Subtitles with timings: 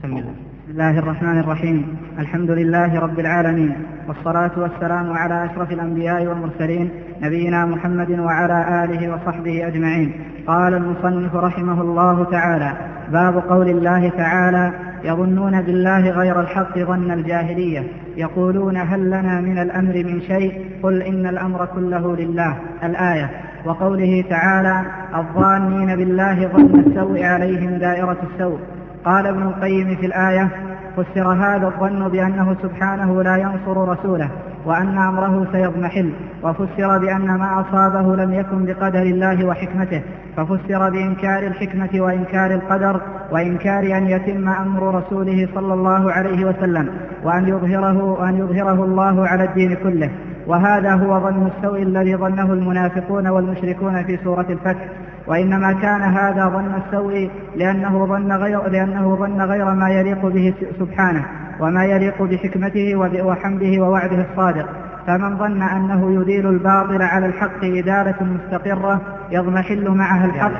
[0.00, 1.96] بسم الله بسم الله الرحمن الرحيم.
[2.18, 3.72] الحمد لله رب العالمين.
[4.08, 6.90] والصلاة والسلام على أشرف الأنبياء والمرسلين
[7.22, 10.12] نبينا محمد وعلى آله وصحبه أجمعين.
[10.46, 12.72] قال المصنف رحمه الله تعالى
[13.12, 14.72] باب قول الله تعالى
[15.04, 17.82] يظنون بالله غير الحق ظن الجاهلية.
[18.16, 22.56] يقولون هل لنا من الأمر من شيء؟ قل إن الأمر كله لله.
[22.84, 23.30] الآية
[23.64, 24.84] وقوله تعالى
[25.16, 28.58] الظانين بالله ظن السوء عليهم دائرة السوء.
[29.04, 30.48] قال ابن القيم في الآية
[30.96, 34.30] فسر هذا الظن بأنه سبحانه لا ينصر رسوله
[34.64, 40.02] وأن أمره سيضمحل وفسر بأن ما أصابه لم يكن بقدر الله وحكمته
[40.36, 43.00] ففسر بإنكار الحكمة وإنكار القدر
[43.32, 46.88] وإنكار أن يتم أمر رسوله صلى الله عليه وسلم
[47.24, 50.10] وأن يظهره وأن يظهره الله على الدين كله.
[50.50, 54.88] وهذا هو ظن السوء الذي ظنه المنافقون والمشركون في سورة الفتح.
[55.26, 61.24] وإنما كان هذا ظن السوء لأنه ظن غير لأنه ظن غير ما يليق به سبحانه
[61.60, 64.66] وما يليق بحكمته وحمده ووعده الصادق.
[65.06, 70.52] فمن ظن أنه يديل الباطل على الحق إدالة مستقرة يضمحل معها الحق.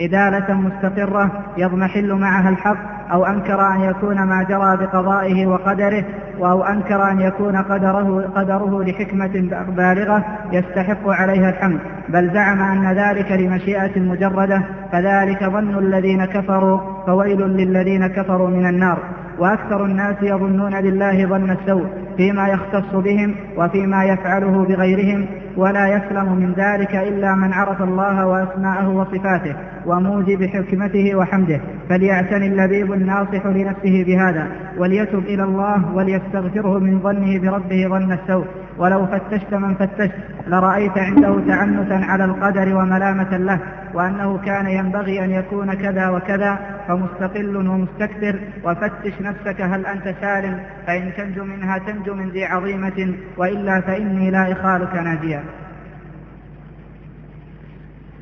[0.00, 6.04] إدالة مستقرة يضمحل معها الحق أو أنكر أن يكون ما جرى بقضائه وقدره
[6.38, 11.80] أو أنكر أن يكون قدره, قدره لحكمة بالغة يستحق عليها الحمد.
[12.08, 18.98] بل زعم أن ذلك لمشيئة مجردة فذلك ظن الذين كفروا فويل للذين كفروا من النار.
[19.38, 26.52] وأكثر الناس يظنون بالله ظن السوء فيما يختص بهم وفيما يفعله بغيرهم ولا يسلم من
[26.52, 31.60] ذلك إلا من عرف الله وأسماءه وصفاته وموجب حكمته وحمده.
[31.88, 34.46] فليعتني اللبيب الناصح لنفسه بهذا
[34.78, 38.44] وليتب إلى الله وليستغفره من ظنه بربه ظن السوء.
[38.78, 40.12] ولو فتشت من فتشت
[40.46, 43.58] لرأيت عنده تعنتا على القدر وملامة له
[43.94, 46.58] وأنه كان ينبغي أن يكون كذا وكذا
[46.90, 53.80] فمستقل ومستكبر وفتش نفسك هل أنت سالم فإن تنجو منها تنجو من ذي عظيمة وإلا
[53.80, 55.44] فإني لا إخالك ناجيا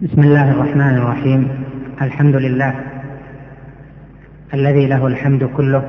[0.02, 1.64] بسم الله الرحمن الرحيم.
[2.02, 2.74] الحمد لله
[4.54, 5.88] الذي له الحمد كله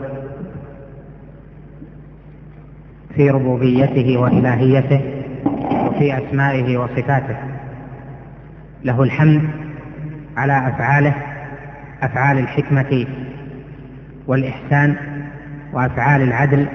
[3.16, 5.02] في ربوبيته وإلهيته
[5.86, 7.38] وفي أسمائه وصفاته.
[8.84, 9.50] له الحمد
[10.38, 11.29] على أفعاله
[12.04, 13.06] أفعال الحكمة
[14.28, 14.96] والإحسان
[15.74, 16.66] وأفعال العدل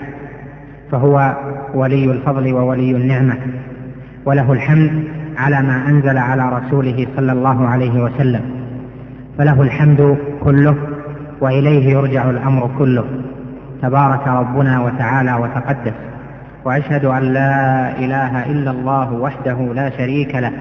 [0.92, 1.36] فهو
[1.74, 3.36] ولي الفضل وولي النعمة
[4.26, 5.04] وله الحمد
[5.36, 8.40] على ما أنزل على رسوله صلى الله عليه وسلم
[9.38, 10.76] فله الحمد كله
[11.40, 13.04] وإليه يرجع الأمر كله.
[13.82, 15.92] تبارك ربنا وتعالى وتقدس.
[16.64, 20.52] وأشهد أن لا إله إلا الله وحده لا شريك له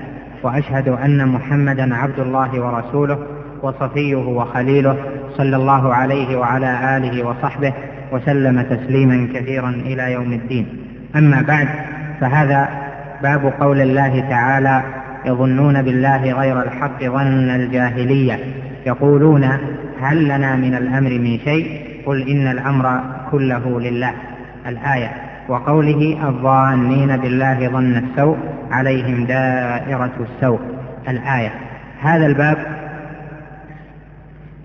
[0.44, 3.18] وأشهد أن محمدا عبد الله ورسوله
[3.63, 4.97] وصفيه وخليله
[5.38, 7.74] صلى الله عليه وعلى آله وصحبه
[8.12, 10.68] وسلم تسليما كثيرا إلى يوم الدين.
[11.16, 11.68] أما بعد
[12.22, 12.69] فهذا
[13.23, 14.84] باب قول الله تعالى
[15.25, 18.40] يظنون بالله غير الحق ظن الجاهلية.
[18.85, 19.44] يقولون
[20.02, 24.13] هل لنا من الأمر من شيء؟ قل إن الأمر كله لله.
[24.68, 25.12] الآية
[25.50, 28.38] وقوله الظانين بالله ظن السوء
[28.72, 30.59] عليهم دائرة السوء.
[31.09, 31.52] الآية
[32.02, 32.57] هذا الباب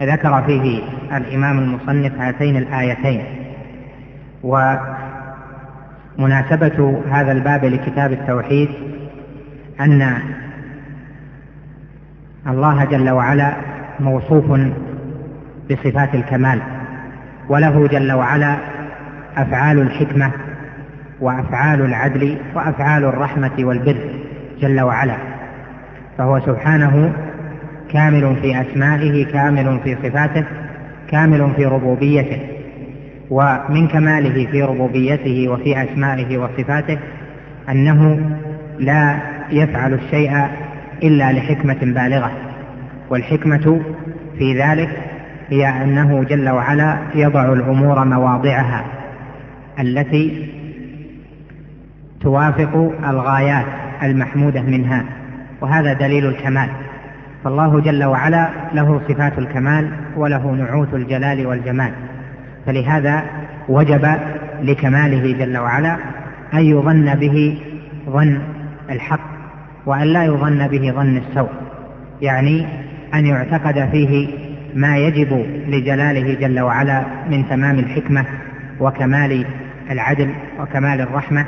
[0.02, 0.82] ذكر فيه
[1.16, 3.24] الإمام المصنف هاتين الآيتين.
[6.18, 8.68] ومناسبة هذا الباب لكتاب التوحيد
[9.80, 10.18] أن
[12.46, 13.56] الله جل وعلا
[14.00, 14.60] موصوف
[15.70, 16.60] بصفات الكمال
[17.48, 18.56] وله جل وعلا
[19.36, 20.30] أفعال الحكمة
[21.20, 23.96] وأفعال العدل وأفعال الرحمة والبر
[24.60, 25.16] جل وعلا
[26.18, 27.12] فهو سبحانه
[27.92, 30.44] كامل في أسمائه كامل في صفاته
[31.10, 32.40] كامل في ربوبيته
[33.30, 36.98] ومن كماله في ربوبيته وفي أسمائه وصفاته
[37.68, 38.30] أنه
[38.78, 39.18] لا
[39.50, 40.46] يفعل الشيء
[41.02, 42.30] إلا لحكمة بالغة.
[43.10, 43.80] والحكمة
[44.38, 44.90] في ذلك
[45.48, 48.84] هي أنه جل وعلا يضع الأمور مواضعها
[49.80, 50.48] التي
[52.20, 53.66] توافق الغايات
[54.02, 55.04] المحمودة منها
[55.60, 56.68] وهذا دليل الكمال.
[57.44, 61.92] فالله جل وعلا له صفات الكمال وله نعوت الجلال والجمال.
[62.66, 63.22] فلهذا
[63.68, 64.14] وجب
[64.62, 65.96] لكماله جل وعلا
[66.54, 67.58] أن يظن به
[68.08, 68.38] ظن
[68.90, 69.20] الحق
[69.86, 71.50] وأن لا يظن به ظن السوء.
[72.22, 72.66] يعني
[73.14, 74.28] أن يعتقد فيه
[74.74, 78.24] ما يجب لجلاله جل وعلا من تمام الحكمة
[78.80, 79.44] وكمال
[79.90, 80.30] العدل
[80.60, 81.46] وكمال الرحمة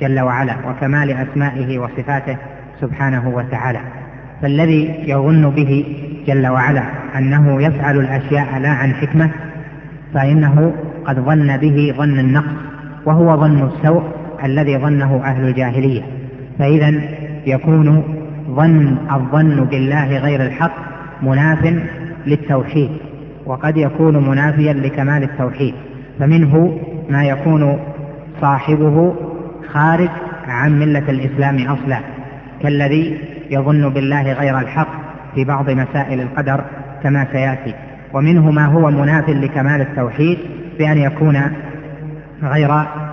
[0.00, 2.36] جل وعلا وكمال أسمائه وصفاته
[2.80, 3.80] سبحانه وتعالى.
[4.42, 5.84] فالذي يظن به
[6.26, 6.82] جل وعلا
[7.18, 9.30] أنه يفعل الأشياء لا عن حكمة
[10.14, 10.74] فإنه
[11.04, 12.54] قد ظن به ظن النقص
[13.06, 14.02] وهو ظن السوء
[14.44, 16.02] الذي ظنه أهل الجاهلية.
[16.58, 17.00] فإذا
[17.46, 18.02] يكون
[18.50, 20.72] ظن الظن بالله غير الحق
[21.22, 21.74] مناف
[22.26, 22.90] للتوحيد
[23.46, 25.74] وقد يكون منافيا لكمال التوحيد.
[26.18, 26.78] فمنه
[27.10, 27.78] ما يكون
[28.40, 29.14] صاحبه
[29.72, 30.08] خارج
[30.48, 31.98] عن ملة الإسلام أصلا
[32.62, 33.18] كالذي
[33.50, 34.88] يظن بالله غير الحق
[35.34, 36.64] في بعض مسائل القدر
[37.02, 37.74] كما سيأتي.
[38.12, 40.38] ومنه ما هو مناف لكمال التوحيد
[40.78, 41.42] بأن يكون
[42.42, 42.70] غير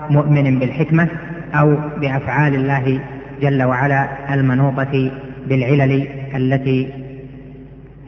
[0.09, 1.07] مؤمن بالحكمة
[1.53, 2.99] أو بأفعال الله
[3.41, 5.11] جل وعلا المنوطة
[5.47, 6.89] بالعلل التي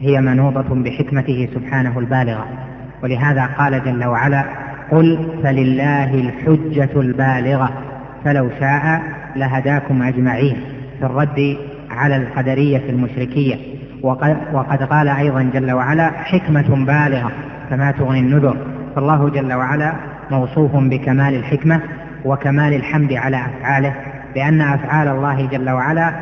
[0.00, 2.46] هي منوطة بحكمته سبحانه البالغة.
[3.02, 4.44] ولهذا قال جل وعلا
[4.90, 7.70] قل فلله الحجة البالغة
[8.24, 9.02] فلو شاء
[9.36, 10.56] لهداكم أجمعين.
[10.98, 11.56] في الرد
[11.96, 13.56] على القدرية المشركية.
[14.02, 17.32] وقد, وقد قال أيضا جل وعلا حكمة بالغة
[17.70, 18.56] كما تغني النذر.
[18.94, 19.92] فالله جل وعلا
[20.30, 21.80] موصوف بكمال الحكمة
[22.24, 23.94] وكمال الحمد على أفعاله
[24.36, 26.12] لأن أفعال الله جل وعلا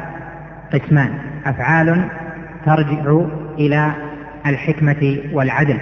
[0.72, 1.10] قسمان.
[1.46, 2.04] أفعال
[2.66, 3.20] ترجع
[3.58, 3.90] إلى
[4.46, 5.78] الحكمة والعدل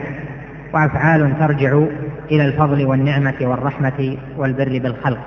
[0.75, 1.83] وأفعال ترجع
[2.31, 5.19] إلى الفضل والنعمة والرحمة والبر بالخلق.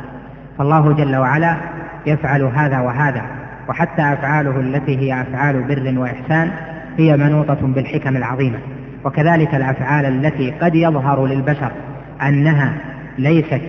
[0.58, 1.58] فالله جل وعلا
[2.06, 3.22] يفعل هذا وهذا.
[3.70, 6.52] وحتى أفعاله التي هي أفعال بر وإحسان
[6.98, 8.58] هي منوطة بالحكم العظيمة
[9.06, 11.72] وكذلك الأفعال التي قد يظهر للبشر
[12.22, 12.74] أنها
[13.18, 13.62] ليست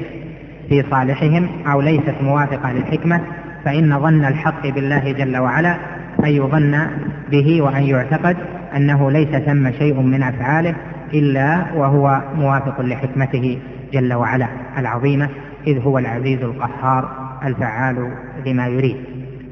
[0.68, 3.20] في صالحهم أو ليست موافقة للحكمة
[3.64, 5.76] فإن ظن الحق بالله جل وعلا
[6.24, 6.86] أن يظن
[7.30, 8.36] به وأن يعتقد
[8.76, 10.74] أنه ليس ثم شيء من أفعاله
[11.14, 13.58] إلا وهو موافق لحكمته
[13.92, 14.48] جل وعلا
[14.78, 15.28] العظيمة
[15.66, 17.10] إذ هو العزيز القهار
[17.44, 18.10] الفعال
[18.46, 18.96] لما يريد.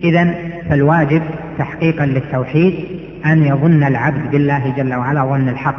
[0.03, 0.35] إذا
[0.71, 1.23] فالواجب
[1.59, 2.75] تحقيقا للتوحيد
[3.27, 5.77] أن يظن العبد بالله جل وعلا ظن الحق.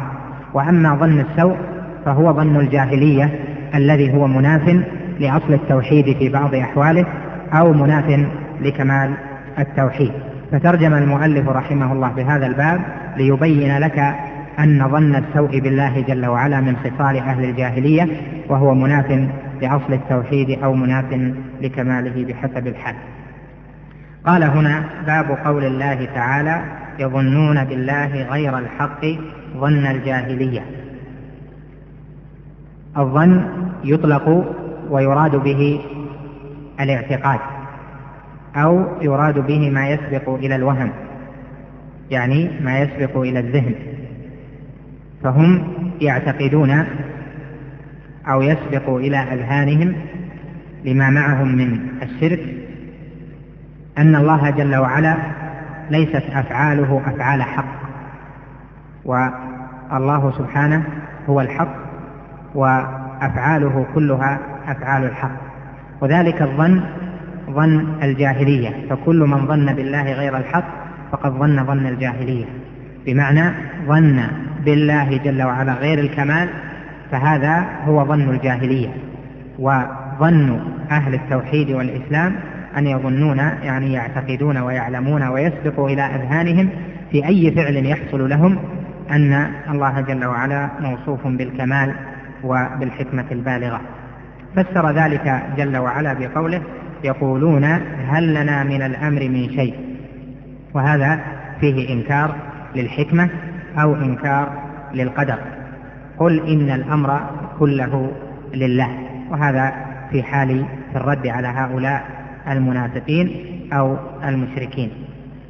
[0.54, 1.56] وأما ظن السوء
[2.04, 3.30] فهو ظن الجاهلية
[3.74, 4.82] الذي هو مناف
[5.20, 7.06] لأصل التوحيد في بعض أحواله
[7.52, 8.26] أو مناف
[8.60, 9.10] لكمال
[9.58, 10.12] التوحيد.
[10.52, 12.80] فترجم المؤلف رحمه الله بهذا الباب
[13.16, 14.14] ليبين لك
[14.58, 18.08] أن ظن السوء بالله جل وعلا من خصال أهل الجاهلية
[18.48, 19.28] وهو مناف
[19.62, 21.04] لأصل التوحيد أو مناف
[21.62, 22.94] لكماله بحسب الحال.
[24.26, 26.64] قال هنا باب قول الله تعالى
[26.98, 29.06] يظنون بالله غير الحق
[29.56, 30.62] ظن الجاهلية.
[32.98, 33.44] الظن
[33.84, 34.54] يطلق
[34.90, 35.80] ويراد به
[36.80, 37.40] الاعتقاد
[38.56, 40.90] أو يراد به ما يسبق إلى الوهم
[42.10, 43.74] يعني ما يسبق إلى الذهن.
[45.22, 45.68] فهم
[46.00, 46.84] يعتقدون
[48.28, 49.94] أو يسبق إلى أذهانهم
[50.84, 52.65] لما معهم من الشرك
[53.98, 55.16] أن الله جل وعلا
[55.90, 57.86] ليست أفعاله أفعال حق
[59.04, 60.82] والله سبحانه
[61.28, 61.74] هو الحق
[62.54, 64.38] وأفعاله كلها
[64.68, 65.30] أفعال الحق.
[66.00, 66.80] وذلك الظن
[67.50, 68.88] ظن الجاهلية.
[68.90, 70.64] فكل من ظن بالله غير الحق
[71.12, 72.44] فقد ظن ظن الجاهلية.
[73.06, 73.50] بمعنى
[73.86, 74.22] ظن
[74.64, 76.48] بالله جل وعلا غير الكمال
[77.10, 78.88] فهذا هو ظن الجاهلية.
[79.58, 80.60] وظن
[80.90, 82.36] أهل التوحيد والإسلام
[82.76, 86.70] أن يظنون يعني يعتقدون ويعلمون ويسبق إلى أذهانهم
[87.10, 88.58] في أي فعل يحصل لهم
[89.10, 91.94] أن الله جل وعلا موصوف بالكمال
[92.44, 93.80] وبالحكمة البالغة.
[94.56, 96.62] فسر ذلك جل وعلا بقوله
[97.04, 97.64] يقولون
[98.08, 99.74] هل لنا من الأمر من شيء.
[100.74, 101.20] وهذا
[101.60, 102.36] فيه إنكار
[102.74, 103.28] للحكمة
[103.78, 104.52] أو إنكار
[104.94, 105.38] للقدر.
[106.18, 107.20] قل إن الأمر
[107.58, 108.10] كله
[108.54, 108.88] لله.
[109.30, 109.72] وهذا
[110.10, 112.15] في حال في الرد على هؤلاء.
[112.48, 113.30] المنافقين
[113.72, 114.90] أو المشركين.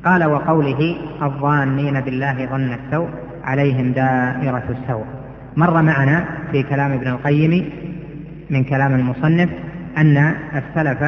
[0.05, 3.09] قال وقوله الظانين بالله ظن السوء
[3.45, 5.05] عليهم دائرة السوء.
[5.57, 7.71] مر معنا في كلام ابن القيم
[8.51, 9.49] من كلام المصنف
[9.99, 11.05] أن السلف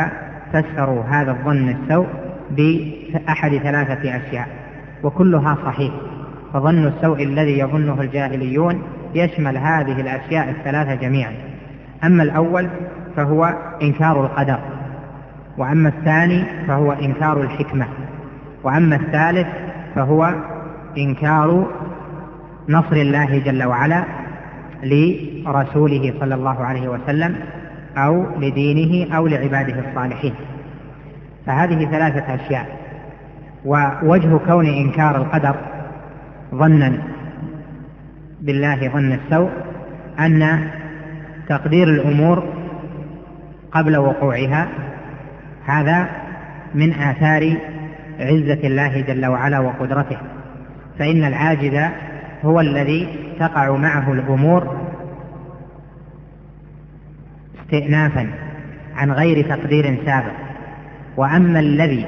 [0.53, 2.07] فسروا هذا الظن السوء
[2.51, 4.49] بأحد ثلاثة أشياء
[5.03, 5.93] وكلها صحيح.
[6.53, 8.83] فظن السوء الذي يظنه الجاهليون
[9.15, 11.33] يشمل هذه الأشياء الثلاثة جميعا.
[12.05, 12.69] أما الأول
[13.17, 14.59] فهو إنكار القدر.
[15.59, 17.87] وأما الثاني فهو إنكار الحكمة.
[18.65, 19.47] وأما الثالث
[19.95, 20.35] فهو
[20.99, 21.67] إنكار
[22.69, 24.05] نصر الله جل وعلا
[24.83, 27.37] لرسوله صلى الله عليه وسلم
[27.97, 30.35] أو لدينه أو لعباده الصالحين.
[31.47, 32.79] فهذه ثلاثة أشياء.
[33.65, 35.55] ووجه كون إنكار القدر
[36.55, 36.93] ظنا
[38.41, 39.51] بالله ظن السوء
[40.19, 40.69] أن
[41.49, 42.43] تقدير الأمور
[43.73, 44.69] قبل وقوعها
[45.69, 46.09] هذا
[46.75, 47.57] من آثار
[48.21, 50.19] عزة الله جل وعلا وقدرته.
[50.99, 51.91] فإن العاجز
[52.45, 53.09] هو الذي
[53.41, 54.77] تقع معه الأمور
[57.63, 58.31] استئنافا
[58.97, 60.33] عن غير تقدير سابق.
[61.17, 62.07] وأما الذي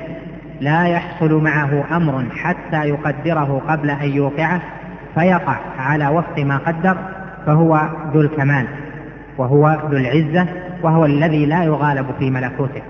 [0.61, 4.61] لا يحصل معه أمر حتى يقدره قبل أن يوقعه
[5.15, 6.97] فيقع على وفق ما قدر
[7.47, 7.81] فهو
[8.15, 8.67] ذو الكمال
[9.39, 10.47] وهو ذو العزة
[10.83, 12.83] وهو الذي لا يغالب في ملكوته.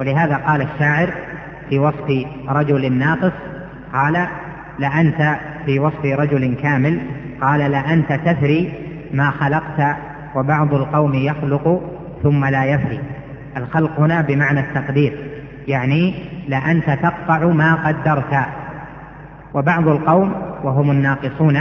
[0.00, 1.14] ولهذا قال الشاعر
[1.68, 3.32] في وصف رجل ناقص
[3.92, 4.26] قال
[4.78, 7.00] لأنت في وصف رجل كامل.
[7.40, 8.72] قال لأنت تثري
[9.12, 9.96] ما خلقت
[10.34, 11.82] وبعض القوم يخلق
[12.22, 13.00] ثم لا يفري
[13.56, 15.18] الخلق هنا بمعنى التقدير
[15.68, 16.14] يعني
[16.48, 18.46] لأنت تقطع ما قدرت.
[19.54, 20.32] وبعض القوم
[20.64, 21.58] وهم الناقصون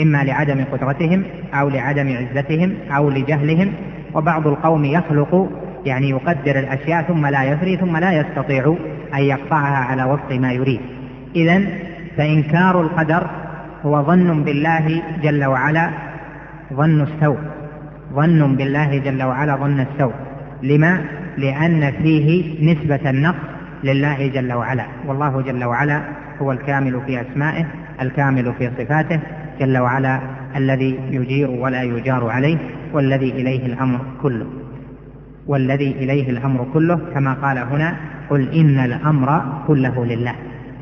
[0.00, 1.22] إما لعدم قدرتهم
[1.54, 3.72] أو لعدم عزتهم أو لجهلهم
[4.14, 5.50] وبعض القوم يخلق
[5.86, 8.76] يعني يقدر الأشياء ثم لا يفري ثم لا يستطيع
[9.14, 10.80] أن يقطعها على وفق ما يريد.
[11.36, 11.62] إذا
[12.16, 13.26] فإنكار القدر
[13.82, 15.90] هو ظن بالله جل وعلا
[16.72, 17.38] ظن السوء.
[18.12, 20.12] ظن بالله جل وعلا ظن السوء.
[20.62, 21.04] لما؟
[21.38, 23.46] لأن فيه نسبة النقص
[23.84, 24.84] لله جل وعلا.
[25.06, 26.00] والله جل وعلا
[26.42, 27.66] هو الكامل في أسمائه
[28.02, 29.20] الكامل في صفاته
[29.60, 30.20] جل وعلا
[30.56, 32.58] الذي يجير ولا يجار عليه
[32.92, 34.65] والذي إليه الأمر كله.
[35.46, 37.96] والذي إليه الأمر كله كما قال هنا
[38.30, 40.34] قل إن الأمر كله لله.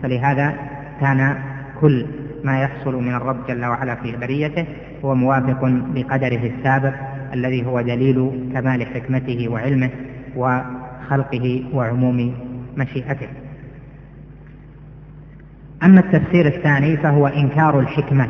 [0.02, 0.54] فلهذا
[1.00, 1.37] كان
[1.80, 2.06] كل
[2.44, 4.66] ما يحصل من الرب جل وعلا في بريته
[5.04, 5.59] هو موافق
[5.94, 6.94] بقدره السابق
[7.33, 9.90] الذي هو دليل كمال حكمته وعلمه
[10.37, 12.35] وخلقه وعموم
[12.76, 13.28] مشيئته.
[15.83, 18.28] أما التفسير الثاني فهو إنكار الحكمة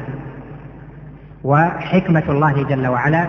[1.44, 3.26] وحكمة الله جل وعلا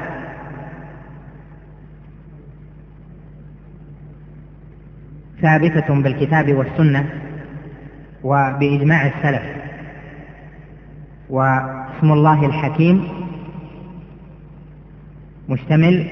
[5.46, 7.06] ثابتة بالكتاب والسنة
[8.24, 9.44] وبإجماع السلف.
[11.30, 13.08] واسم الله الحكيم
[15.50, 16.08] مشتمل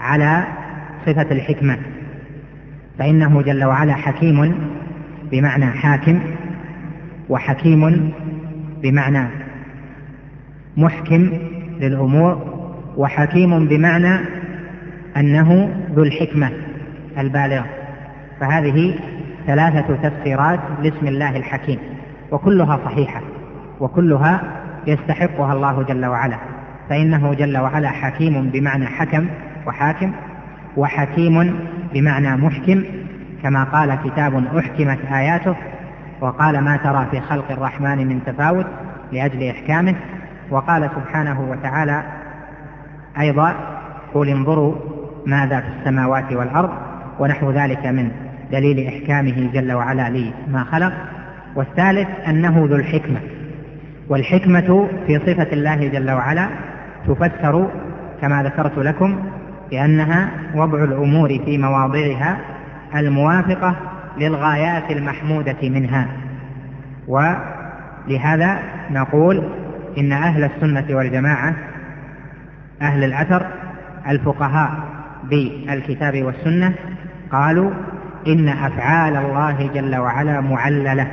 [0.00, 0.44] على
[1.06, 1.78] صفة الحكمة
[2.98, 4.54] فإنه جل وعلا حكيم
[5.30, 6.20] بمعنى حاكم
[7.28, 8.12] وحكيم
[8.82, 9.28] بمعنى
[10.76, 11.32] محكم
[11.80, 12.54] للأمور
[12.96, 14.20] وحكيم بمعنى
[15.16, 16.50] أنه ذو الحكمة
[17.18, 17.83] البالغة.
[18.40, 18.98] فهذه
[19.46, 21.78] ثلاثة تفسيرات لاسم الله الحكيم
[22.30, 23.20] وكلها صحيحة
[23.80, 24.40] وكلها
[24.86, 26.36] يستحقها الله جل وعلا
[26.88, 29.26] فإنه جل وعلا حكيم بمعنى حكم
[29.66, 30.12] وحاكم
[30.76, 31.60] وحكيم
[31.92, 32.84] بمعنى محكم
[33.42, 35.56] كما قال كتاب أحكمت آياته
[36.20, 38.66] وقال ما ترى في خلق الرحمن من تفاوت
[39.12, 39.94] لأجل إحكامه
[40.50, 42.02] وقال سبحانه وتعالى
[43.20, 43.54] أيضا
[44.14, 44.74] قل انظروا
[45.26, 46.70] ماذا في السماوات والأرض
[47.18, 48.10] ونحو ذلك من
[48.54, 50.92] دليل إحكامه جل وعلا لما خلق
[51.54, 53.20] والثالث أنه ذو الحكمة
[54.08, 56.48] والحكمة في صفة الله جل وعلا
[57.06, 57.70] تفسر
[58.20, 59.18] كما ذكرت لكم
[59.70, 62.38] بأنها وضع الأمور في مواضعها
[62.94, 63.76] الموافقة
[64.18, 66.08] للغايات المحمودة منها.
[67.08, 68.58] ولهذا
[68.90, 69.42] نقول
[69.98, 71.54] إن أهل السنة والجماعة
[72.82, 73.46] أهل الأثر
[74.08, 74.70] الفقهاء
[75.24, 76.74] بالكتاب والسنة
[77.32, 77.70] قالوا
[78.26, 81.06] إن أفعال الله جل وعلا معللة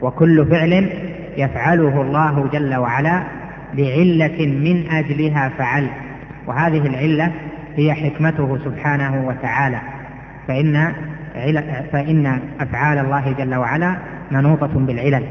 [0.00, 0.90] وكل فعل
[1.36, 3.22] يفعله الله جل وعلا
[3.74, 5.86] لعلة من أجلها فعل.
[6.46, 7.32] وهذه العلة
[7.76, 9.80] هي حكمته سبحانه وتعالى.
[10.48, 10.92] فإن
[11.92, 13.96] فإن أفعال الله جل وعلا
[14.30, 15.22] منوطة بالعلل.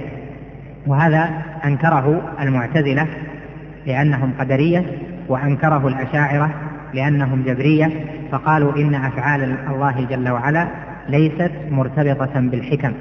[0.88, 1.30] وهذا
[1.66, 3.08] أنكره المعتزلة
[3.86, 4.86] لأنهم قدرية
[5.28, 6.50] وأنكره الأشاعرة
[6.94, 7.90] لأنهم جبرية.
[8.32, 10.68] فقالوا إن أفعال الله جل وعلا
[11.10, 12.94] ليست مرتبطة بالحكم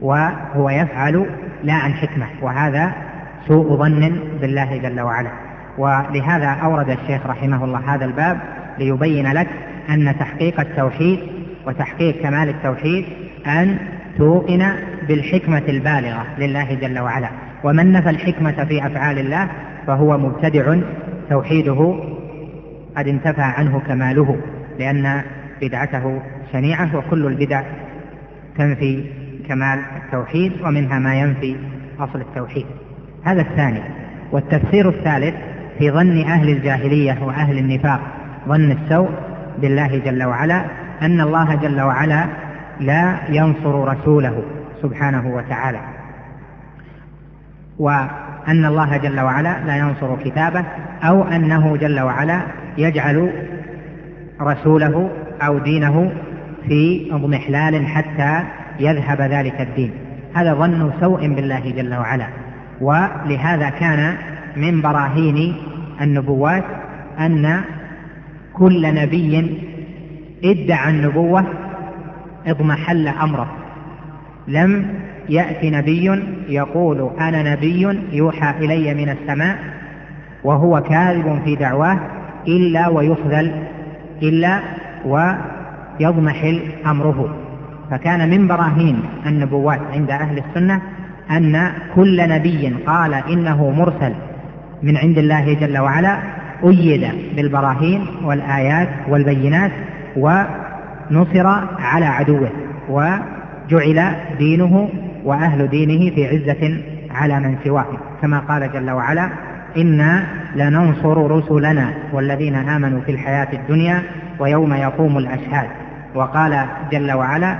[0.00, 1.26] وهو يفعل
[1.64, 2.92] لا عن حكمة وهذا
[3.48, 5.30] سوء ظن بالله جل وعلا.
[5.78, 8.40] ولهذا أورد الشيخ رحمه الله هذا الباب
[8.78, 9.48] ليبين لك
[9.90, 11.18] أن تحقيق التوحيد
[11.66, 13.04] وتحقيق كمال التوحيد
[13.46, 13.78] أن
[14.18, 14.72] توقن
[15.08, 17.28] بالحكمة البالغة لله جل وعلا.
[17.64, 19.48] ومن نفى الحكمة في أفعال الله
[19.86, 20.76] فهو مبتدع
[21.30, 22.00] توحيده
[22.96, 24.36] قد انتفى عنه كماله
[24.78, 25.22] لأن
[25.60, 27.62] بدعته شنيعة وكل البدع
[28.58, 29.04] تنفي
[29.48, 31.56] كمال التوحيد ومنها ما ينفي
[31.98, 32.66] أصل التوحيد.
[33.24, 33.80] هذا الثاني.
[34.32, 35.34] والتفسير الثالث
[35.78, 38.00] في ظن أهل الجاهلية وأهل النفاق
[38.48, 39.10] ظن السوء
[39.58, 40.64] بالله جل وعلا
[41.02, 42.26] أن الله جل وعلا
[42.80, 44.42] لا ينصر رسوله
[44.82, 45.80] سبحانه وتعالى
[47.78, 50.64] وأن الله جل وعلا لا ينصر كتابه
[51.02, 52.40] أو أنه جل وعلا
[52.78, 53.32] يجعل
[54.40, 55.10] رسوله
[55.42, 56.12] أو دينه
[56.68, 58.42] في اضمحلال حتى
[58.80, 59.90] يذهب ذلك الدين.
[60.34, 62.26] هذا ظن سوء بالله جل وعلا.
[62.80, 64.16] ولهذا كان
[64.56, 65.56] من براهين
[66.00, 66.64] النبوات
[67.20, 67.60] أن
[68.52, 69.60] كل نبي
[70.44, 71.44] ادعى النبوة
[72.46, 73.52] اضمحل أمره.
[74.48, 74.86] لم
[75.28, 79.58] يأتي نبي يقول أنا نبي يوحى إلي من السماء
[80.44, 81.98] وهو كاذب في دعواه
[82.48, 83.52] إلا ويخذل
[84.22, 84.60] إلا
[85.06, 87.36] ويضمحل أمره
[87.90, 90.80] فكان من براهين النبوات عند أهل السنة
[91.30, 94.14] أن كل نبي قال إنه مرسل
[94.82, 96.18] من عند الله جل وعلا
[96.64, 99.72] أيد بالبراهين والآيات والبينات
[100.16, 101.46] ونصر
[101.78, 102.50] على عدوه
[102.88, 104.88] وجعل دينه
[105.24, 106.78] وأهل دينه في عزة
[107.14, 107.86] على من سواه.
[108.22, 109.28] كما قال جل وعلا
[109.76, 114.02] إنا لننصر رسلنا والذين آمنوا في الحياة الدنيا
[114.38, 115.68] ويوم يقوم الأشهاد.
[116.14, 117.56] وقال جل وعلا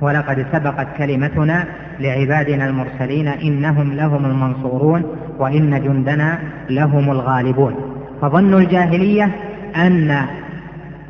[0.00, 1.64] ولقد سبقت كلمتنا
[2.00, 5.02] لعبادنا المرسلين إنهم لهم المنصورون
[5.38, 6.38] وإن جندنا
[6.70, 7.74] لهم الغالبون.
[8.22, 9.30] فظن الجاهلية
[9.76, 10.26] أن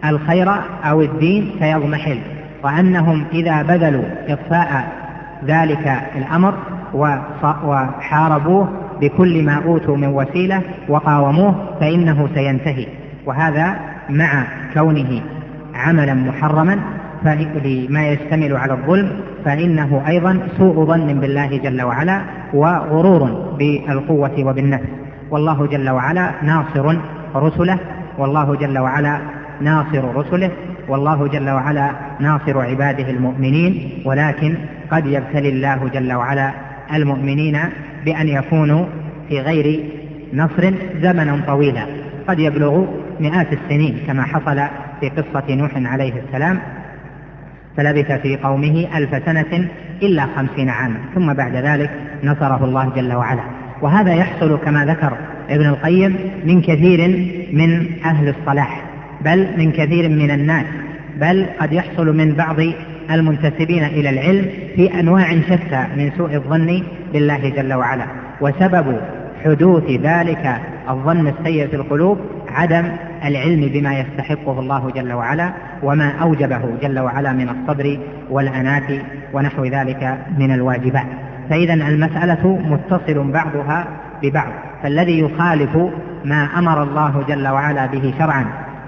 [0.04, 0.48] الخير
[0.84, 2.18] أو الدين سيضمحل
[2.64, 4.84] وأنهم إذا بذلوا إطفاء
[5.44, 6.54] ذلك الأمر
[7.64, 8.68] وحاربوه
[9.00, 12.86] بكل ما أوتوا من وسيلة وقاوموه فإنه سينتهي.
[13.26, 13.76] وهذا
[14.10, 15.20] مع كونه
[15.74, 16.78] عملا محرما
[17.64, 19.12] لما يشتمل على الظلم
[19.44, 22.22] فإنه أيضا سوء ظن بالله جل وعلا
[22.54, 24.84] وغرور بالقوة وبالنفس.
[25.30, 26.96] والله جل وعلا ناصر
[27.34, 27.78] رسله
[28.18, 29.18] والله جل وعلا
[29.60, 30.50] ناصر رسله
[30.88, 34.54] والله جل وعلا ناصر عباده المؤمنين ولكن
[34.90, 36.50] قد يبتلي الله جل وعلا
[36.94, 37.58] المؤمنين
[38.04, 38.84] بأن يكونوا
[39.28, 39.80] في غير
[40.34, 40.72] نصر
[41.02, 41.86] زمنا طويلا.
[42.28, 42.84] قد يبلغ
[43.20, 44.60] مئات السنين كما حصل
[45.00, 46.58] في قصة نوح عليه السلام
[47.76, 49.68] فلبث في قومه ألف سنة
[50.02, 51.90] إلا خمسين عاما ثم بعد ذلك
[52.24, 53.42] نصره الله جل وعلا.
[53.82, 55.12] وهذا يحصل كما ذكر
[55.50, 57.08] ابن القيم من كثير
[57.52, 58.82] من أهل الصلاح
[59.24, 60.66] بل من كثير من الناس
[61.16, 62.56] بل قد يحصل من بعض
[63.10, 68.06] المنتسبين إلى العلم في أنواع شتى من سوء الظن بالله جل وعلا.
[68.40, 69.00] وسبب
[69.44, 72.84] حدوث ذلك الظن السيء في القلوب عدم
[73.28, 77.98] العلم بما يستحقه الله جل وعلا وما أوجبه جل وعلا من الصبر
[78.30, 81.06] والأناة ونحو ذلك من الواجبات.
[81.50, 83.86] فإذا المسألة متصل بعضها
[84.22, 84.52] ببعض.
[84.82, 85.76] فالذي يخالف
[86.24, 88.46] ما أمر الله جل وعلا به شرعا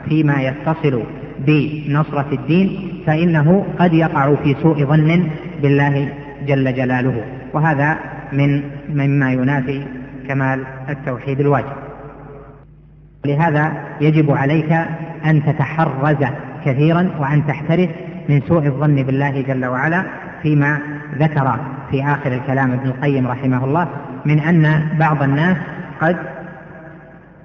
[0.09, 1.03] فيما يتصل
[1.39, 5.31] بنصرة الدين فإنه قد يقع في سوء ظن
[5.63, 6.09] بالله
[6.47, 7.23] جل جلاله.
[7.53, 7.99] وهذا
[8.33, 9.83] من مما ينافي
[10.29, 11.88] كمال التوحيد الواجب.
[13.27, 14.73] لهذا يجب عليك
[15.27, 16.17] أن تتحرز
[16.65, 17.89] كثيرا وأن تحترس
[18.29, 20.05] من سوء الظن بالله جل وعلا
[20.43, 20.79] فيما
[21.19, 21.57] ذكر
[21.91, 23.89] في آخر الكلام ابن القيم رحمه الله
[24.25, 25.57] من أن بعض الناس
[26.01, 26.17] قد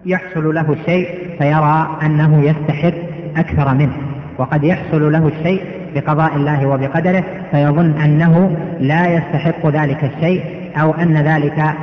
[0.06, 1.08] يحصل له الشيء
[1.38, 2.94] فيرى أنه يستحق
[3.38, 3.94] أكثر منه
[4.38, 5.64] وقد يحصل له الشيء
[5.96, 10.44] بقضاء الله وبقدره فيظن أنه لا يستحق ذلك الشيء
[10.82, 11.74] أو أن ذلك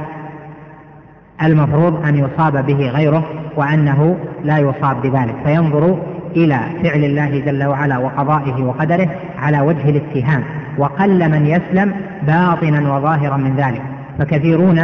[1.43, 3.25] المفروض أن يصاب به غيره
[3.57, 5.35] وأنه لا يصاب بذلك.
[5.45, 5.99] فينظر
[6.37, 10.43] إلى فعل الله جل وعلا وقضائه وقدره على وجه الاتهام
[10.79, 11.93] وقل من يسلم
[12.27, 13.83] باطنا وظاهرا من ذلك.
[14.19, 14.81] فكثيرون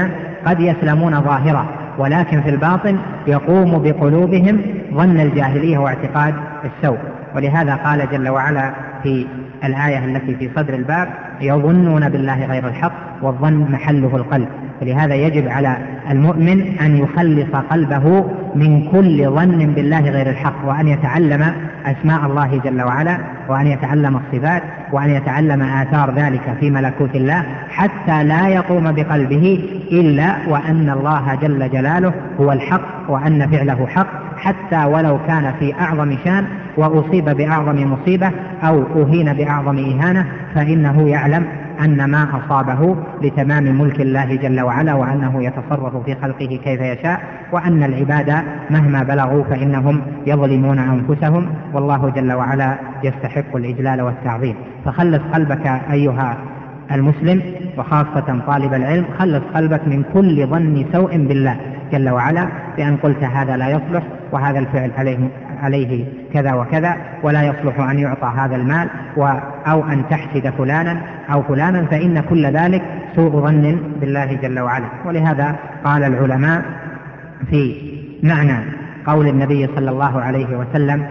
[0.47, 1.67] قد يسلمون ظاهرا
[1.99, 4.61] ولكن في الباطن يقوم بقلوبهم
[4.95, 6.99] ظن الجاهلية واعتقاد السوء.
[7.35, 9.27] ولهذا قال جل وعلا في
[9.65, 11.09] الآية التي في صدر الباب
[11.41, 12.93] يظنون بالله غير الحق
[13.23, 14.49] والظن محله القلب.
[14.83, 15.77] ولهذا يجب على
[16.11, 21.53] المؤمن أن يخلص قلبه من كل ظن بالله غير الحق وأن يتعلم
[21.87, 24.63] أسماء الله جل وعلا وأن يتعلم الصفات
[24.93, 31.71] وأن يتعلم آثار ذلك في ملكوت الله حتى لا يقوم بقلبه إلا وأن الله جل
[31.71, 34.07] جلاله هو الحق وأن فعله حق
[34.39, 36.45] حتى ولو كان في أعظم شان
[36.77, 38.31] وأصيب بأعظم مصيبة
[38.63, 41.47] أو أهين بأعظم إهانة فإنه يعلم
[41.85, 47.21] أن ما أصابه لتمام ملك الله جل وعلا وأنه يتصرف في خلقه كيف يشاء
[47.53, 51.47] وأن العباد مهما بلغوا فإنهم يظلمون أنفسهم.
[51.73, 54.55] والله جل وعلا يستحق الإجلال والتعظيم.
[54.85, 56.37] فخلص قلبك أيها
[56.93, 57.43] المسلم
[57.79, 61.57] وخاصة طالب العلم خلص قلبك من كل ظن سوء بالله
[61.93, 65.19] جل وعلا بأن قلت هذا لا يصلح وهذا الفعل عليه
[65.63, 68.89] عليه كذا وكذا ولا يصلح أن يعطى هذا المال
[69.67, 71.01] أو أن تحسد فلانا
[71.33, 72.83] أو فلانا فإن كل ذلك
[73.17, 74.87] سوء ظن بالله جل وعلا.
[75.05, 76.63] ولهذا قال العلماء
[77.51, 77.77] في
[78.23, 78.65] معنى
[79.07, 81.07] قول النبي صلى الله عليه وسلم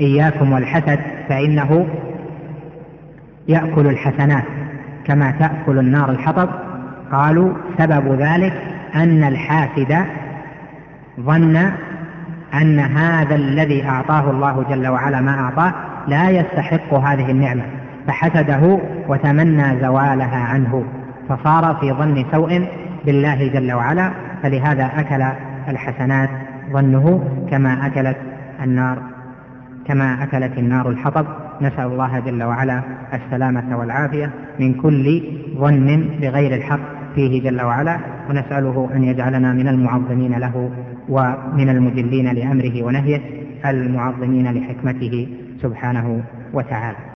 [0.00, 0.98] إياكم والحسد
[1.28, 1.86] فإنه
[3.48, 4.44] يأكل الحسنات
[5.04, 6.48] كما تأكل النار الحطب.
[7.12, 8.52] قالوا سبب ذلك
[8.94, 10.04] أن الحاسد
[11.20, 11.70] ظن
[12.60, 15.74] أن هذا الذي أعطاه الله جل وعلا ما أعطاه
[16.08, 17.62] لا يستحق هذه النعمة
[18.06, 20.84] فحسده وتمنى زوالها عنه
[21.28, 22.68] فصار في ظن سوء
[23.06, 24.10] بالله جل وعلا
[24.42, 25.24] فلهذا أكل
[25.68, 26.30] الحسنات
[26.72, 28.16] ظنه كما أكلت
[28.62, 28.98] النار
[29.86, 31.26] كما أكلت النار الحطب.
[31.60, 32.82] نسأل الله جل وعلا
[33.14, 35.22] السلامة والعافية من كل
[35.58, 36.80] ظن بغير الحق
[37.14, 37.98] فيه جل وعلا
[38.30, 40.70] ونسأله أن يجعلنا من المعظمين له
[41.08, 43.20] ومن المجلين لأمره ونهيه
[43.66, 45.28] المعظمين لحكمته
[45.62, 46.98] سبحانه وتعالى.